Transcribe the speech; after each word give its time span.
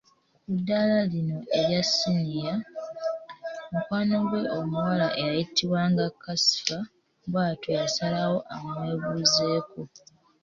Ku 0.43 0.49
ddaala 0.57 0.97
lino 1.11 1.37
erya 1.57 1.81
ssiniya, 1.89 2.53
Mukwano 3.71 4.15
gwe 4.29 4.41
omuwala 4.57 5.07
eyayitibwanga 5.21 6.05
Kasifa 6.23 6.77
bwatyo 7.31 7.69
yasalawo 7.79 8.37
amwebuuzeeko. 8.53 9.79